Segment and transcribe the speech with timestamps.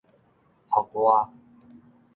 [0.71, 1.29] 復活